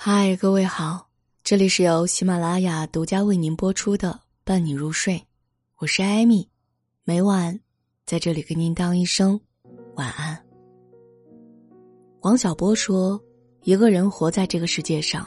[0.00, 1.08] 嗨，各位好，
[1.42, 4.10] 这里是由喜马拉雅独家为您播出的
[4.44, 5.14] 《伴你入睡》，
[5.78, 6.48] 我是艾米，
[7.02, 7.58] 每晚
[8.06, 9.38] 在这里跟您道一声
[9.96, 10.40] 晚安。
[12.20, 13.20] 王小波说
[13.64, 15.26] ：“一个人活在这个世界上，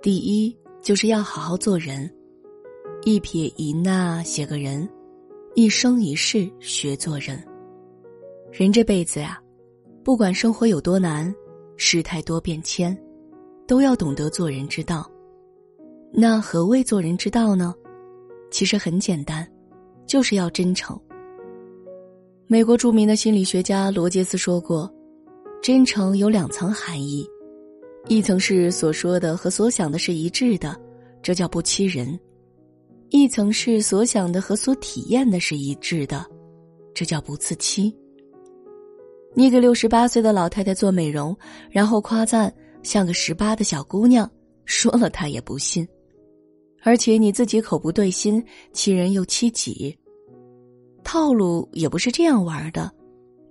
[0.00, 2.10] 第一就是要好好做人，
[3.04, 4.88] 一撇一捺写个人，
[5.54, 7.46] 一生一世学做人。
[8.50, 9.38] 人这辈子呀，
[10.02, 11.32] 不管生活有多难，
[11.76, 12.98] 世态多变迁。”
[13.68, 15.08] 都要懂得做人之道。
[16.10, 17.74] 那何谓做人之道呢？
[18.50, 19.46] 其实很简单，
[20.06, 20.98] 就是要真诚。
[22.46, 24.90] 美国著名的心理学家罗杰斯说过，
[25.62, 27.28] 真诚有两层含义：
[28.08, 30.74] 一层是所说的和所想的是一致的，
[31.22, 32.18] 这叫不欺人；
[33.10, 36.24] 一层是所想的和所体验的是一致的，
[36.94, 37.94] 这叫不自欺。
[39.34, 41.36] 你给六十八岁的老太太做美容，
[41.70, 42.50] 然后夸赞。
[42.88, 44.26] 像个十八的小姑娘，
[44.64, 45.86] 说了她也不信，
[46.82, 49.94] 而且你自己口不对心，欺人又欺己，
[51.04, 52.90] 套路也不是这样玩的，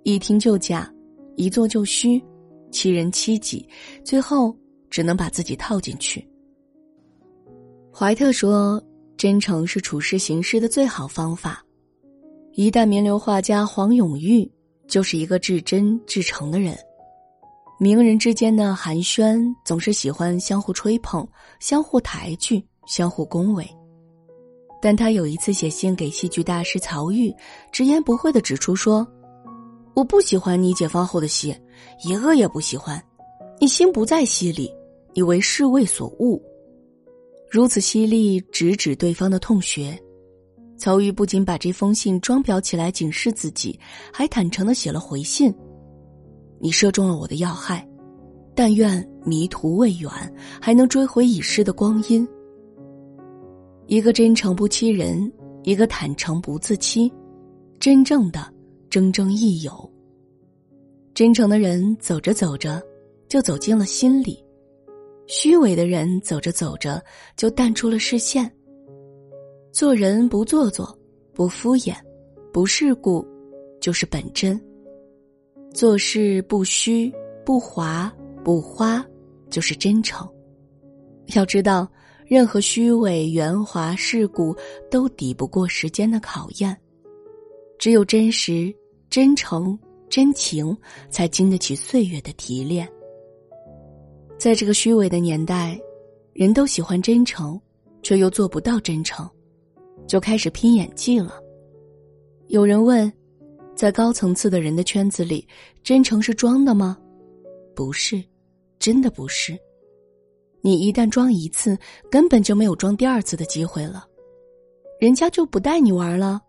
[0.02, 0.92] 一听就假，
[1.36, 2.20] 一做就虚，
[2.72, 3.64] 欺人欺己，
[4.02, 4.52] 最后
[4.90, 6.28] 只能把自己套进去。
[7.94, 8.82] 怀特说
[9.16, 11.64] ：“真诚是处事行事的最好方法。”
[12.54, 14.50] 一代名流画家黄永玉
[14.88, 16.76] 就是一个至真至诚的人。
[17.80, 21.26] 名人之间的寒暄总是喜欢相互吹捧、
[21.60, 23.64] 相互抬举、相互恭维，
[24.82, 27.32] 但他有一次写信给戏剧大师曹禺，
[27.70, 29.06] 直言不讳的指出说
[29.94, 31.54] ：“我不喜欢你解放后的戏，
[32.04, 33.00] 一个也不喜欢。
[33.60, 34.74] 你心不在戏里，
[35.14, 36.42] 你为世味所误。”
[37.48, 39.96] 如此犀利直指对方的痛穴，
[40.76, 43.78] 曹禺不仅把这封信装裱起来警示自己，
[44.12, 45.54] 还坦诚的写了回信。
[46.60, 47.86] 你射中了我的要害，
[48.54, 50.10] 但愿迷途未远，
[50.60, 52.26] 还能追回已逝的光阴。
[53.86, 57.12] 一个真诚不欺人，一个坦诚不自欺，
[57.80, 58.52] 真正的
[58.90, 59.90] 铮铮益友。
[61.14, 62.82] 真诚的人走着走着，
[63.28, 64.34] 就走进了心里；
[65.26, 67.02] 虚伪的人走着走着，
[67.36, 68.50] 就淡出了视线。
[69.72, 70.96] 做人不做作，
[71.32, 71.94] 不敷衍，
[72.52, 73.26] 不世故，
[73.80, 74.60] 就是本真。
[75.78, 77.08] 做事不虚
[77.46, 78.12] 不华
[78.44, 79.06] 不花，
[79.48, 80.28] 就是真诚。
[81.36, 81.88] 要知道，
[82.26, 84.52] 任何虚伪圆滑世故
[84.90, 86.76] 都抵不过时间的考验，
[87.78, 88.74] 只有真实、
[89.08, 89.78] 真诚、
[90.10, 90.76] 真情，
[91.10, 92.84] 才经得起岁月的提炼。
[94.36, 95.80] 在这个虚伪的年代，
[96.32, 97.56] 人都喜欢真诚，
[98.02, 99.24] 却又做不到真诚，
[100.08, 101.40] 就开始拼演技了。
[102.48, 103.12] 有人问。
[103.78, 105.46] 在高层次的人的圈子里，
[105.84, 106.98] 真诚是装的吗？
[107.76, 108.20] 不是，
[108.80, 109.56] 真的不是。
[110.60, 111.78] 你一旦装一次，
[112.10, 114.04] 根本就没有装第二次的机会了，
[114.98, 116.40] 人家就不带你玩了，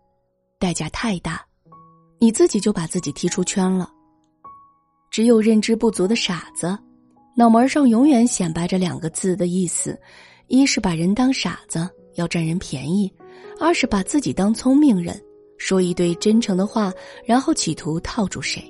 [0.58, 1.40] 代价太大，
[2.18, 3.88] 你自己就把自己踢出圈了。
[5.08, 6.76] 只有认知不足的傻子，
[7.36, 9.96] 脑门上永远显摆着两个字的意思：
[10.48, 13.08] 一是把人当傻子，要占人便宜；
[13.60, 15.16] 二是把自己当聪明人。
[15.60, 16.90] 说一堆真诚的话，
[17.22, 18.62] 然后企图套住谁。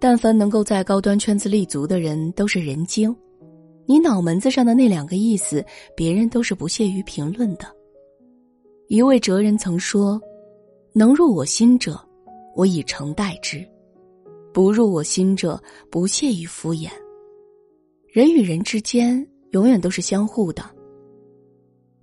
[0.00, 3.14] 但凡能够在高端圈子立足的人，都是人精。
[3.84, 5.62] 你脑门子上的那两个意思，
[5.94, 7.66] 别人都是不屑于评论的。
[8.88, 10.18] 一位哲人曾说
[10.94, 12.00] ：“能入我心者，
[12.56, 13.58] 我以诚待之；
[14.54, 16.88] 不入我心者，不屑于敷衍。”
[18.08, 20.62] 人与人之间，永远都是相互的。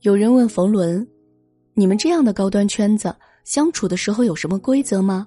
[0.02, 1.08] 有人问冯仑
[1.74, 3.12] ：“你们这样的高端圈子？”
[3.46, 5.26] 相处的时候有什么规则吗？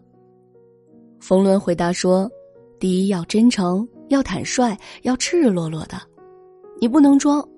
[1.21, 2.29] 冯仑回答说
[2.81, 5.97] ：“第一要真诚，要坦率，要赤裸裸的。
[6.81, 7.49] 你不能装，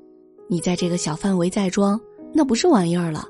[0.48, 1.98] 你在这个小范围再装，
[2.30, 3.26] 那不是玩意儿了。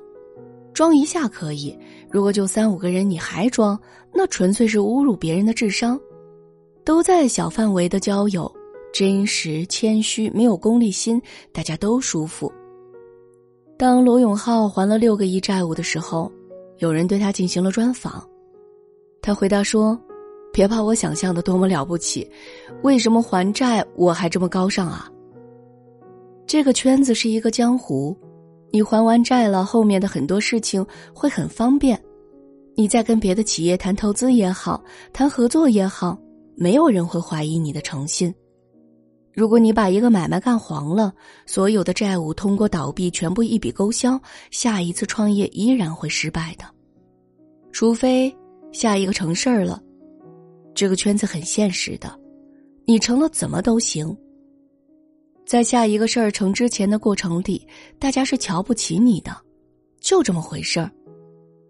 [0.74, 1.78] 装一下可以，
[2.10, 3.80] 如果就三五个人你还装，
[4.12, 5.98] 那纯粹是侮辱别人的智商。
[6.84, 8.52] 都在小范围的交友，
[8.92, 11.22] 真实、谦虚，没有功利心，
[11.52, 12.52] 大家都舒服。
[13.78, 16.28] 当罗永浩还了六个亿债务的时候。”
[16.81, 18.27] 有人对他进行了专访，
[19.21, 19.99] 他回答说
[20.50, 22.29] ：“别把我想象的多么了不起，
[22.82, 25.06] 为什么还债我还这么高尚啊？
[26.47, 28.17] 这个圈子是一个江湖，
[28.71, 30.85] 你还完债了，后面的很多事情
[31.15, 32.03] 会很方便。
[32.75, 34.82] 你在跟别的企业谈投资也好，
[35.12, 36.19] 谈合作也好，
[36.56, 38.35] 没有人会怀疑你的诚信。
[39.32, 41.12] 如果你把一个买卖干黄了，
[41.47, 46.65] 所有的债务通过倒闭全部一笔勾销，下一次创业依然会失败的。
[47.73, 48.35] 除非
[48.73, 49.81] 下一个成事儿了，
[50.75, 52.19] 这个圈子很现实的，
[52.85, 54.17] 你成了怎么都行。
[55.47, 57.67] 在下一个事儿成之前的过程里，
[57.99, 59.37] 大家是瞧不起你的，
[60.00, 60.91] 就这么回事儿。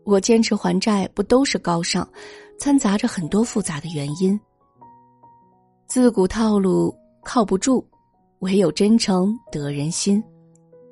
[0.04, 2.08] 我坚持还债，不都是高尚，
[2.58, 4.38] 掺杂着很多复杂的原因。
[5.86, 7.84] 自古套路靠不住，
[8.40, 10.22] 唯有真诚得人心。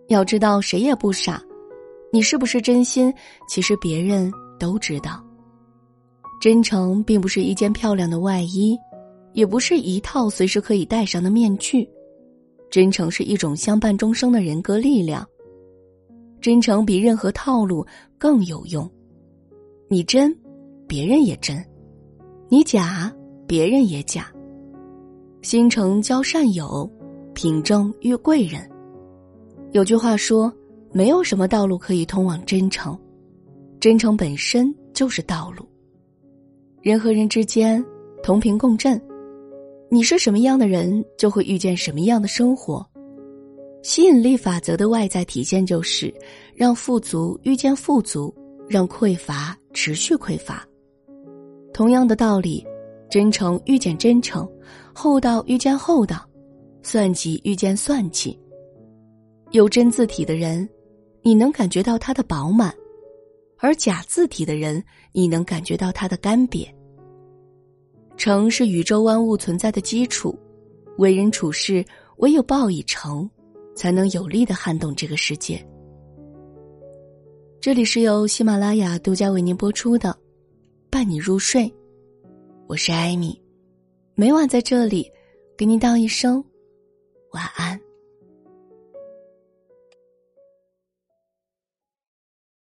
[0.09, 1.43] 要知道，谁也不傻，
[2.13, 3.13] 你是不是真心，
[3.49, 5.23] 其实别人都知道。
[6.41, 8.79] 真诚并不是一件漂亮的外衣，
[9.33, 11.89] 也不是一套随时可以戴上的面具。
[12.71, 15.27] 真诚是一种相伴终生的人格力量。
[16.41, 17.85] 真诚比任何套路
[18.17, 18.89] 更有用。
[19.89, 20.33] 你真，
[20.87, 21.57] 别人也真；
[22.49, 23.13] 你假，
[23.47, 24.33] 别人也假。
[25.49, 26.87] 心诚交善友，
[27.33, 28.71] 品正遇贵人。
[29.73, 30.53] 有句话说
[30.93, 32.95] ：“没有什么道路可以通往真诚，
[33.81, 35.67] 真诚本身就是道路。”
[36.85, 37.83] 人和人之间
[38.23, 39.01] 同频共振，
[39.89, 42.87] 你是什么样的人，就会遇见什么样的生活。
[43.83, 46.15] 吸引力法则的外在体现就是
[46.55, 48.31] 让富足遇见富足。
[48.69, 50.63] 让匮乏持续匮乏。
[51.73, 52.63] 同样的道理，
[53.11, 54.47] 真诚遇见真诚，
[54.95, 56.29] 厚道遇见厚道，
[56.83, 58.39] 算计遇见算计。
[59.51, 60.69] 有真字体的人，
[61.23, 62.71] 你能感觉到他的饱满；
[63.59, 64.83] 而假字体的人，
[65.13, 66.69] 你能感觉到他的干瘪。
[68.19, 70.39] 诚是宇宙万物存在的基础，
[70.99, 71.83] 为人处事
[72.19, 73.29] 唯有报以诚，
[73.75, 75.65] 才能有力的撼动这个世界。
[77.61, 80.11] 这里是由喜马拉雅独家为您播出的
[80.91, 81.65] 《伴你入睡》，
[82.69, 83.43] 我是艾米，
[84.15, 85.11] 每晚在这里
[85.57, 86.45] 给您道一声
[87.33, 87.81] 晚安。